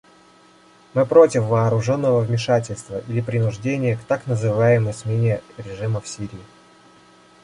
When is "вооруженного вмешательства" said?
1.43-3.03